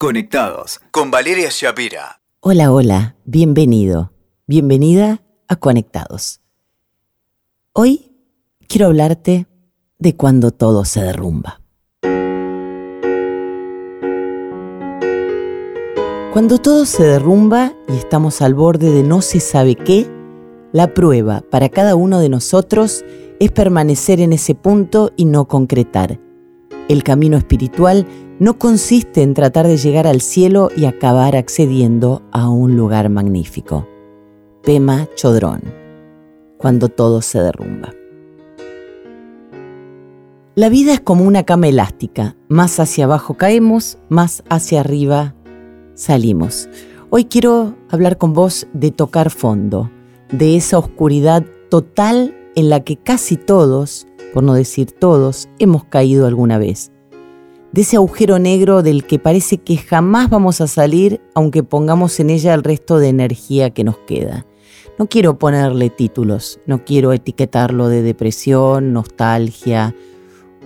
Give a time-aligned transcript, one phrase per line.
[0.00, 2.20] Conectados con Valeria Shapira.
[2.38, 4.12] Hola, hola, bienvenido,
[4.46, 6.40] bienvenida a Conectados.
[7.72, 8.12] Hoy
[8.68, 9.48] quiero hablarte
[9.98, 11.62] de cuando todo se derrumba.
[16.32, 20.08] Cuando todo se derrumba y estamos al borde de no se sabe qué,
[20.70, 23.04] la prueba para cada uno de nosotros
[23.40, 26.20] es permanecer en ese punto y no concretar.
[26.88, 28.06] El camino espiritual
[28.38, 33.86] no consiste en tratar de llegar al cielo y acabar accediendo a un lugar magnífico.
[34.62, 35.62] Pema Chodrón,
[36.56, 37.92] cuando todo se derrumba.
[40.54, 45.34] La vida es como una cama elástica, más hacia abajo caemos, más hacia arriba
[45.94, 46.68] salimos.
[47.10, 49.90] Hoy quiero hablar con vos de tocar fondo,
[50.30, 56.26] de esa oscuridad total en la que casi todos, por no decir todos, hemos caído
[56.26, 56.92] alguna vez.
[57.72, 62.30] De ese agujero negro del que parece que jamás vamos a salir aunque pongamos en
[62.30, 64.46] ella el resto de energía que nos queda.
[64.98, 69.94] No quiero ponerle títulos, no quiero etiquetarlo de depresión, nostalgia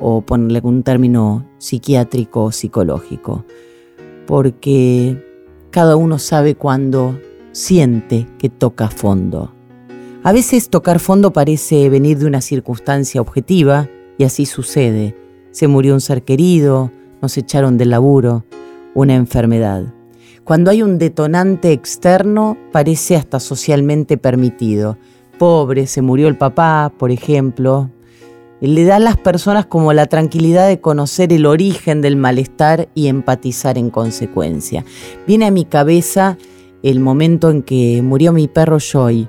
[0.01, 3.45] o ponerle algún término psiquiátrico o psicológico,
[4.27, 5.23] porque
[5.71, 7.19] cada uno sabe cuando
[7.51, 9.53] siente que toca fondo.
[10.23, 15.17] A veces tocar fondo parece venir de una circunstancia objetiva, y así sucede.
[15.53, 18.45] Se murió un ser querido, nos echaron del laburo,
[18.95, 19.85] una enfermedad.
[20.43, 24.99] Cuando hay un detonante externo, parece hasta socialmente permitido.
[25.39, 27.91] Pobre, se murió el papá, por ejemplo.
[28.61, 33.07] Le da a las personas como la tranquilidad de conocer el origen del malestar y
[33.07, 34.85] empatizar en consecuencia.
[35.27, 36.37] Viene a mi cabeza
[36.83, 39.29] el momento en que murió mi perro Joy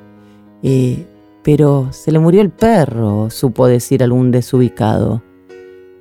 [0.64, 1.06] eh,
[1.44, 5.22] pero se le murió el perro, supo decir algún desubicado.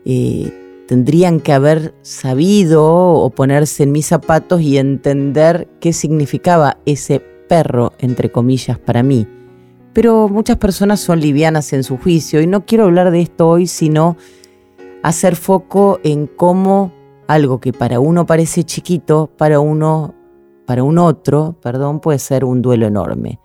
[0.05, 7.21] Eh, tendrían que haber sabido o ponerse en mis zapatos y entender qué significaba ese
[7.49, 9.27] perro, entre comillas, para mí.
[9.93, 13.67] Pero muchas personas son livianas en su juicio y no quiero hablar de esto hoy,
[13.67, 14.17] sino
[15.03, 16.93] hacer foco en cómo
[17.27, 20.15] algo que para uno parece chiquito, para uno,
[20.67, 23.39] para un otro, perdón, puede ser un duelo enorme.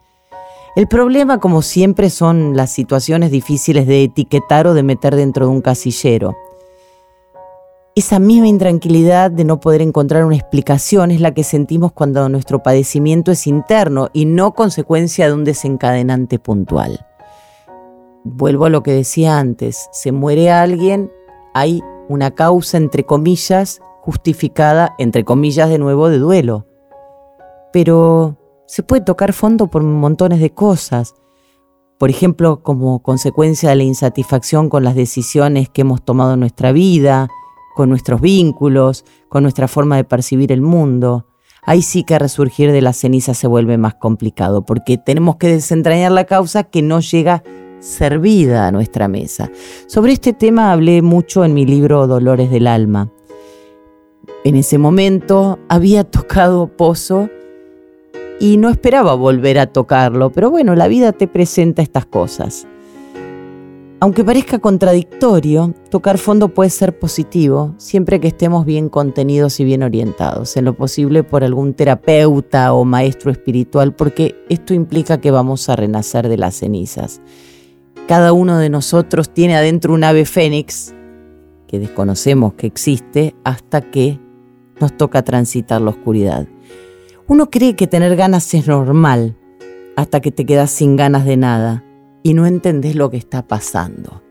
[0.76, 5.52] El problema, como siempre, son las situaciones difíciles de etiquetar o de meter dentro de
[5.52, 6.36] un casillero.
[7.98, 12.62] Esa misma intranquilidad de no poder encontrar una explicación es la que sentimos cuando nuestro
[12.62, 17.08] padecimiento es interno y no consecuencia de un desencadenante puntual.
[18.24, 21.12] Vuelvo a lo que decía antes, se muere alguien,
[21.56, 26.68] hay una causa, entre comillas, justificada, entre comillas, de nuevo, de duelo.
[27.74, 28.38] Pero
[28.68, 31.16] se puede tocar fondo por montones de cosas.
[31.98, 36.72] Por ejemplo, como consecuencia de la insatisfacción con las decisiones que hemos tomado en nuestra
[36.72, 37.28] vida,
[37.78, 41.28] con nuestros vínculos, con nuestra forma de percibir el mundo.
[41.62, 46.12] Ahí sí que resurgir de la ceniza se vuelve más complicado, porque tenemos que desentrañar
[46.12, 47.44] la causa que no llega
[47.80, 49.52] servida a nuestra mesa.
[49.86, 53.12] Sobre este tema hablé mucho en mi libro Dolores del Alma.
[54.44, 57.30] En ese momento había tocado pozo
[58.40, 62.66] y no esperaba volver a tocarlo, pero bueno, la vida te presenta estas cosas.
[64.00, 69.82] Aunque parezca contradictorio, tocar fondo puede ser positivo siempre que estemos bien contenidos y bien
[69.82, 75.68] orientados, en lo posible por algún terapeuta o maestro espiritual, porque esto implica que vamos
[75.68, 77.22] a renacer de las cenizas.
[78.08, 80.94] Cada uno de nosotros tiene adentro un ave fénix
[81.68, 84.20] que desconocemos que existe hasta que
[84.80, 86.48] nos toca transitar la oscuridad.
[87.26, 89.36] Uno cree que tener ganas es normal
[89.96, 91.84] hasta que te quedas sin ganas de nada
[92.28, 94.22] y no entendés lo que está pasando.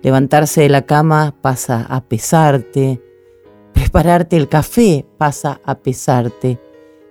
[0.00, 3.02] Levantarse de la cama pasa a pesarte,
[3.74, 6.58] prepararte el café pasa a pesarte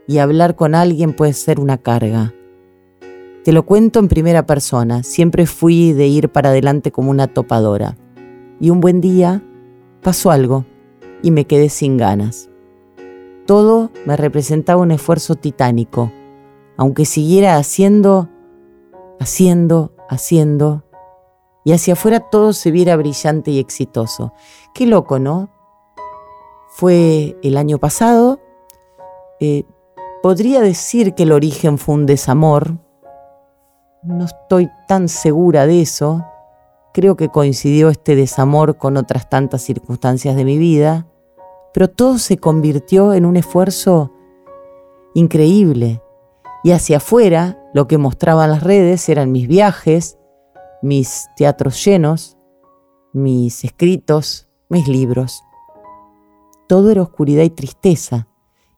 [0.07, 2.33] y hablar con alguien puede ser una carga.
[3.43, 7.95] Te lo cuento en primera persona, siempre fui de ir para adelante como una topadora.
[8.59, 9.43] Y un buen día
[10.01, 10.65] pasó algo
[11.21, 12.49] y me quedé sin ganas.
[13.45, 16.11] Todo me representaba un esfuerzo titánico,
[16.77, 18.27] aunque siguiera haciendo,
[19.19, 20.83] haciendo, haciendo,
[21.63, 24.33] y hacia afuera todo se viera brillante y exitoso.
[24.73, 25.49] Qué loco, ¿no?
[26.69, 28.39] Fue el año pasado.
[29.39, 29.63] Eh,
[30.21, 32.77] podría decir que el origen fue un desamor.
[34.03, 36.23] No estoy tan segura de eso.
[36.93, 41.07] Creo que coincidió este desamor con otras tantas circunstancias de mi vida
[41.75, 44.13] pero todo se convirtió en un esfuerzo
[45.13, 46.01] increíble.
[46.63, 50.17] Y hacia afuera, lo que mostraban las redes eran mis viajes,
[50.81, 52.37] mis teatros llenos,
[53.11, 55.43] mis escritos, mis libros.
[56.69, 58.27] Todo era oscuridad y tristeza,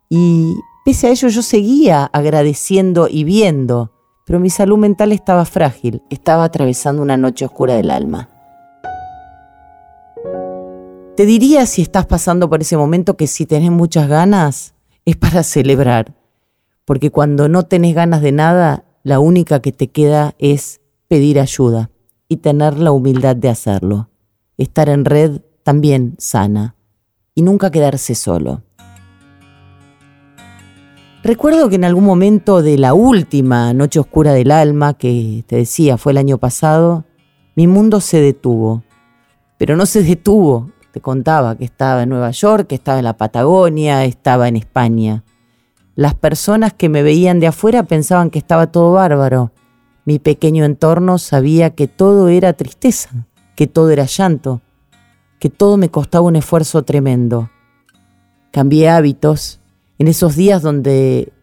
[0.10, 3.92] Y pese a ello yo seguía agradeciendo y viendo,
[4.26, 8.30] pero mi salud mental estaba frágil, estaba atravesando una noche oscura del alma.
[11.16, 14.74] Te diría si estás pasando por ese momento que si tenés muchas ganas
[15.06, 16.16] es para celebrar,
[16.84, 21.90] porque cuando no tenés ganas de nada, la única que te queda es pedir ayuda
[22.28, 24.10] y tener la humildad de hacerlo.
[24.58, 26.76] Estar en red también sana
[27.34, 28.64] y nunca quedarse solo.
[31.24, 35.98] Recuerdo que en algún momento de la última noche oscura del alma, que te decía
[35.98, 37.06] fue el año pasado,
[37.56, 38.84] mi mundo se detuvo.
[39.58, 40.70] Pero no se detuvo
[41.02, 45.24] contaba que estaba en Nueva York, que estaba en la Patagonia, estaba en España.
[45.98, 49.52] Las personas que me veían de afuera pensaban que estaba todo bárbaro.
[50.06, 53.10] Mi pequeño entorno sabía que todo era tristeza,
[53.56, 54.62] que todo era llanto,
[55.40, 57.50] que todo me costaba un esfuerzo tremendo.
[58.52, 59.60] Cambié hábitos
[59.98, 61.34] en esos días donde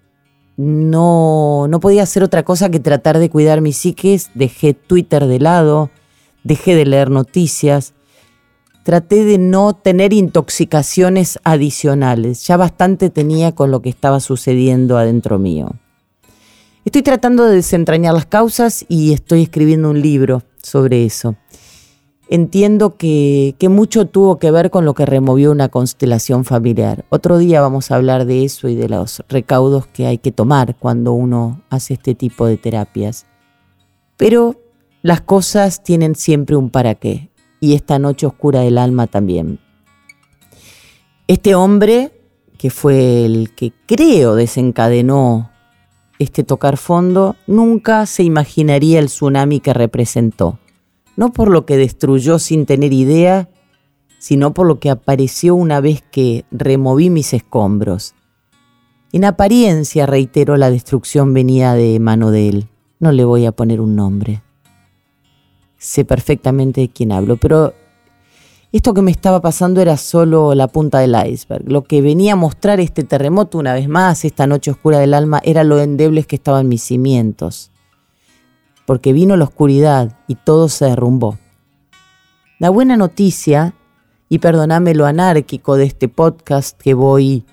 [0.57, 5.41] no, no podía hacer otra cosa que tratar de cuidar mi psiques, dejé Twitter de
[5.41, 5.91] lado,
[6.45, 7.93] dejé de leer noticias,
[8.85, 12.47] traté de no tener intoxicaciones adicionales.
[12.47, 15.71] Ya bastante tenía con lo que estaba sucediendo adentro mío.
[16.85, 21.35] Estoy tratando de desentrañar las causas y estoy escribiendo un libro sobre eso.
[22.29, 27.05] Entiendo que, que, mucho tuvo que ver con lo que removió una constelación familiar.
[27.09, 30.77] Otro día vamos a hablar de eso y de los recaudos que hay que tomar
[30.77, 33.27] cuando uno hace este tipo de terapias.
[34.17, 34.57] Pero
[35.03, 37.31] las cosas tienen siempre un para qué
[37.65, 39.59] y esta noche oscura del alma también.
[41.27, 42.13] Este hombre,
[42.59, 45.51] que fue el que creo desencadenó
[46.19, 50.59] este tocar fondo, nunca se imaginaría el tsunami que representó,
[51.17, 53.49] no por lo que destruyó sin tener idea,
[54.19, 58.15] sino por lo que apareció una vez que removí mis escombros.
[59.13, 62.69] En apariencia, reitero, la destrucción venía de mano de él.
[63.01, 64.44] No le voy a poner un nombre
[65.85, 67.75] sé perfectamente de quién hablo, pero
[68.73, 71.71] esto que me estaba pasando era solo la punta del iceberg.
[71.71, 75.41] Lo que venía a mostrar este terremoto una vez más, esta noche oscura del alma,
[75.45, 77.71] era lo endebles que estaban mis cimientos.
[78.87, 81.39] Porque vino la oscuridad y todo se derrumbó.
[82.59, 83.75] La buena noticia,
[84.29, 87.45] y perdoname lo anárquico de este podcast que voy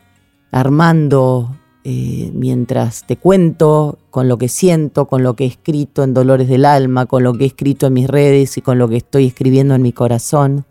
[0.51, 6.13] armando eh, mientras te cuento con lo que siento, con lo que he escrito en
[6.13, 8.97] Dolores del Alma, con lo que he escrito en mis redes y con lo que
[8.97, 10.65] estoy escribiendo en mi corazón.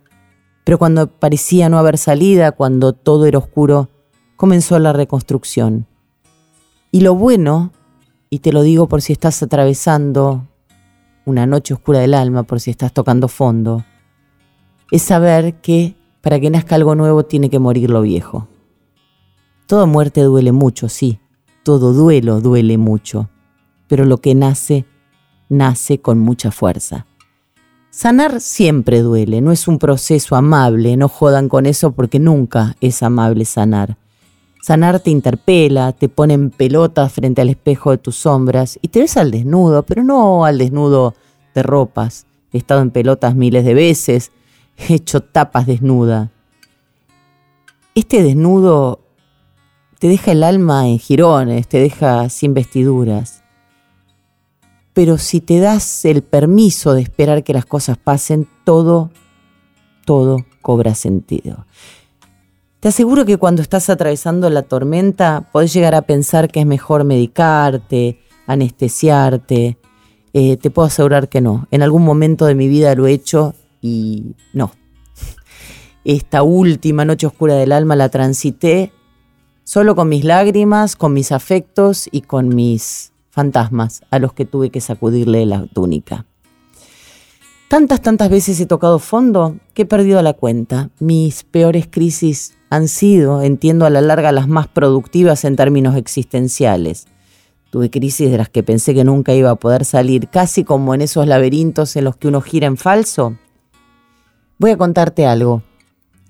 [0.63, 3.89] Pero cuando parecía no haber salida, cuando todo era oscuro,
[4.37, 5.87] comenzó la reconstrucción.
[6.93, 7.73] Y lo bueno,
[8.31, 10.47] y te lo digo por si estás atravesando
[11.25, 13.85] una noche oscura del alma, por si estás tocando fondo,
[14.93, 18.47] es saber que para que nazca algo nuevo tiene que morir lo viejo.
[19.71, 21.21] Toda muerte duele mucho, sí,
[21.63, 23.31] todo duelo duele mucho,
[23.87, 24.85] pero lo que nace,
[25.49, 27.07] nace con mucha fuerza.
[27.91, 33.01] Sanar siempre duele, no es un proceso amable, no jodan con eso porque nunca es
[33.05, 33.97] amable sanar.
[34.61, 38.99] Sanar te interpela, te pone en pelotas frente al espejo de tus sombras y te
[38.99, 41.15] ves al desnudo, pero no al desnudo
[41.55, 42.27] de ropas.
[42.53, 44.33] He estado en pelotas miles de veces,
[44.77, 46.33] he hecho tapas desnuda.
[47.95, 48.99] Este desnudo
[50.01, 53.43] te deja el alma en jirones, te deja sin vestiduras.
[54.95, 59.11] Pero si te das el permiso de esperar que las cosas pasen, todo,
[60.07, 61.67] todo cobra sentido.
[62.81, 67.05] Te aseguro que cuando estás atravesando la tormenta, podés llegar a pensar que es mejor
[67.05, 69.77] medicarte, anestesiarte.
[70.33, 71.69] Eh, te puedo asegurar que no.
[71.71, 74.73] En algún momento de mi vida lo he hecho y no.
[76.05, 78.93] Esta última noche oscura del alma la transité
[79.71, 84.71] solo con mis lágrimas, con mis afectos y con mis fantasmas a los que tuve
[84.71, 86.27] que sacudirle la túnica.
[87.69, 90.91] Tantas, tantas veces he tocado fondo que he perdido la cuenta.
[90.99, 97.07] Mis peores crisis han sido, entiendo a la larga, las más productivas en términos existenciales.
[97.71, 101.03] Tuve crisis de las que pensé que nunca iba a poder salir, casi como en
[101.03, 103.37] esos laberintos en los que uno gira en falso.
[104.59, 105.63] Voy a contarte algo.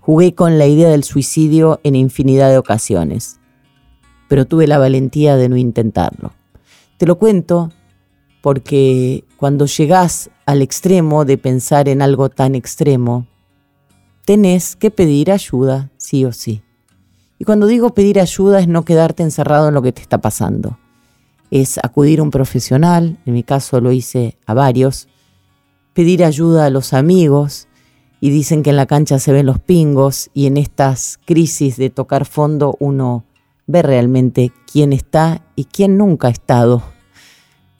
[0.00, 3.38] Jugué con la idea del suicidio en infinidad de ocasiones,
[4.28, 6.33] pero tuve la valentía de no intentarlo.
[6.97, 7.71] Te lo cuento
[8.42, 13.26] porque cuando llegás al extremo de pensar en algo tan extremo,
[14.25, 16.62] tenés que pedir ayuda, sí o sí.
[17.38, 20.78] Y cuando digo pedir ayuda es no quedarte encerrado en lo que te está pasando.
[21.50, 25.09] Es acudir a un profesional, en mi caso lo hice a varios,
[25.95, 27.66] pedir ayuda a los amigos,
[28.20, 31.90] y dicen que en la cancha se ven los pingos y en estas crisis de
[31.90, 33.24] tocar fondo uno
[33.66, 36.82] ver realmente quién está y quién nunca ha estado.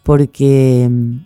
[0.02, 1.18] Porque mm,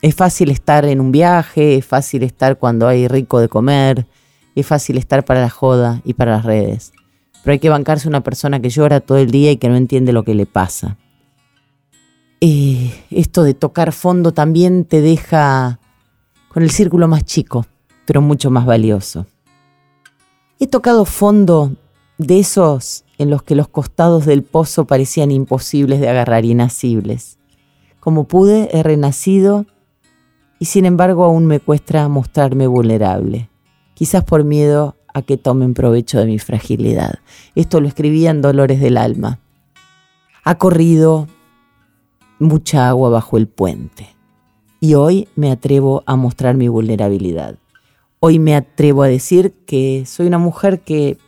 [0.00, 4.06] es fácil estar en un viaje, es fácil estar cuando hay rico de comer,
[4.54, 6.92] es fácil estar para la joda y para las redes.
[7.42, 10.12] Pero hay que bancarse una persona que llora todo el día y que no entiende
[10.12, 10.96] lo que le pasa.
[12.40, 15.78] Eh, esto de tocar fondo también te deja
[16.48, 17.66] con el círculo más chico,
[18.06, 19.26] pero mucho más valioso.
[20.58, 21.72] He tocado fondo
[22.18, 27.38] de esos en los que los costados del pozo parecían imposibles de agarrar, inacibles.
[28.00, 29.66] Como pude, he renacido
[30.58, 33.48] y sin embargo aún me cuesta mostrarme vulnerable,
[33.94, 37.18] quizás por miedo a que tomen provecho de mi fragilidad.
[37.54, 39.40] Esto lo escribía en Dolores del Alma.
[40.44, 41.28] Ha corrido
[42.38, 44.08] mucha agua bajo el puente
[44.80, 47.58] y hoy me atrevo a mostrar mi vulnerabilidad.
[48.24, 51.18] Hoy me atrevo a decir que soy una mujer que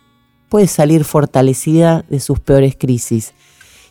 [0.48, 3.34] puede salir fortalecida de sus peores crisis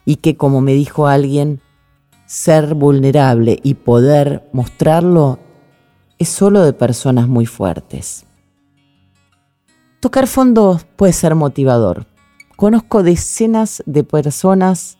[0.05, 1.59] y que, como me dijo alguien,
[2.27, 5.37] ser vulnerable y poder mostrarlo
[6.17, 8.25] es solo de personas muy fuertes.
[9.99, 12.07] Tocar fondo puede ser motivador.
[12.55, 14.97] Conozco decenas de personas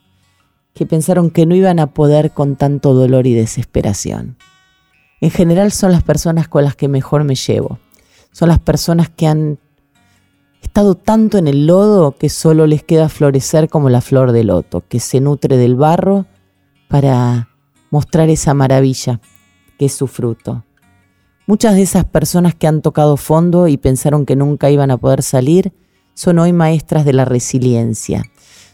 [0.73, 4.35] que pensaron que no iban a poder con tanto dolor y desesperación.
[5.21, 7.79] En general son las personas con las que mejor me llevo.
[8.33, 9.59] Son las personas que han
[10.61, 14.83] estado tanto en el lodo que solo les queda florecer como la flor de loto,
[14.89, 16.25] que se nutre del barro
[16.87, 17.49] para
[17.91, 19.21] mostrar esa maravilla
[19.77, 20.65] que es su fruto.
[21.45, 25.21] Muchas de esas personas que han tocado fondo y pensaron que nunca iban a poder
[25.21, 25.71] salir
[26.15, 28.23] son hoy maestras de la resiliencia.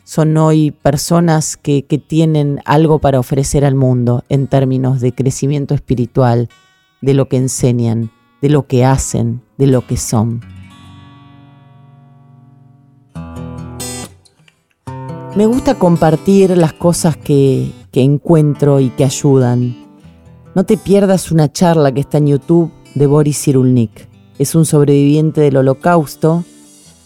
[0.05, 5.75] Son hoy personas que, que tienen algo para ofrecer al mundo en términos de crecimiento
[5.75, 6.47] espiritual,
[7.01, 8.11] de lo que enseñan,
[8.41, 10.41] de lo que hacen, de lo que son.
[15.35, 19.75] Me gusta compartir las cosas que, encuentro y que ayudan.
[20.55, 24.07] No te pierdas una charla que está en YouTube de Boris Cyrulnik.
[24.39, 26.45] Es un sobreviviente del holocausto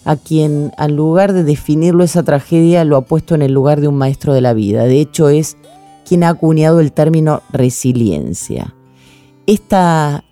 [0.06, 3.88] a quien, en lugar de definirlo esa tragedia, lo ha puesto en el lugar de
[3.88, 4.84] un maestro de la vida.
[4.84, 5.58] De hecho, es
[6.08, 8.76] quien ha acuñado el término resiliencia.
[9.48, 10.24] Esta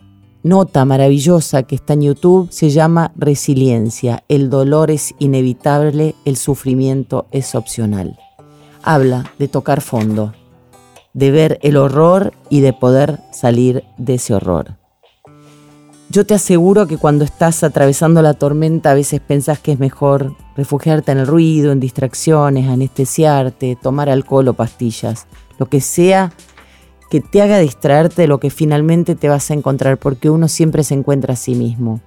[0.44, 4.24] nota maravillosa que está en YouTube se llama Resiliencia.
[4.28, 8.18] El dolor es inevitable, el sufrimiento es opcional.
[8.84, 10.34] Habla de tocar fondo,
[11.14, 14.78] de ver el horror y de poder salir de ese horror.
[16.10, 20.36] Yo te aseguro que cuando estás atravesando la tormenta a veces pensás que es mejor
[20.58, 25.26] refugiarte en el ruido, en distracciones, anestesiarte, tomar alcohol o pastillas,
[25.58, 26.34] lo que sea
[27.12, 30.86] que te haga distraerte de lo que finalmente te vas a encontrar, porque uno siempre
[30.86, 32.00] se encuentra a sí mismo.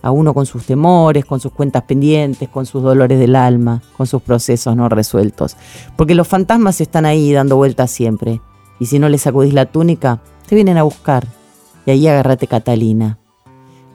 [0.00, 4.06] A uno con sus temores, con sus cuentas pendientes, con sus dolores del alma, con
[4.06, 5.58] sus procesos no resueltos.
[5.98, 8.40] Porque los fantasmas están ahí dando vueltas siempre.
[8.80, 11.26] Y si no les sacudís la túnica, te vienen a buscar.
[11.84, 13.18] Y ahí agárrate Catalina.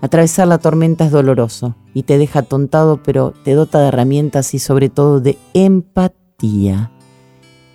[0.02, 4.60] Atravesar la tormenta es doloroso y te deja tontado, pero te dota de herramientas y
[4.60, 6.92] sobre todo de empatía.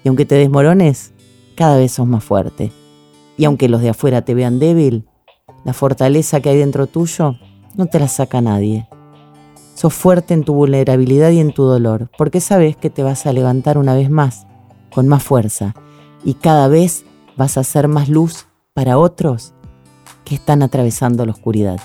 [0.04, 1.12] Y aunque te desmorones,
[1.58, 2.70] cada vez sos más fuerte.
[3.36, 5.08] Y aunque los de afuera te vean débil,
[5.64, 7.34] la fortaleza que hay dentro tuyo
[7.74, 8.88] no te la saca nadie.
[9.74, 13.32] Sos fuerte en tu vulnerabilidad y en tu dolor, porque sabes que te vas a
[13.32, 14.46] levantar una vez más,
[14.94, 15.74] con más fuerza,
[16.24, 17.04] y cada vez
[17.36, 19.52] vas a ser más luz para otros
[20.24, 21.80] que están atravesando la oscuridad.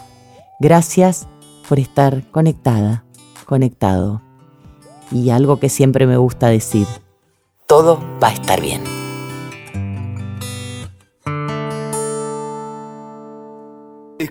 [0.59, 1.27] Gracias
[1.67, 3.05] por estar conectada,
[3.45, 4.21] conectado.
[5.11, 6.85] Y algo que siempre me gusta decir,
[7.65, 9.02] todo va a estar bien.